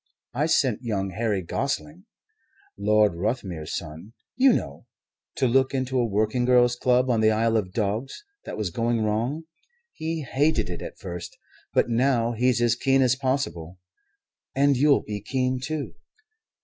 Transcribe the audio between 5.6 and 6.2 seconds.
into a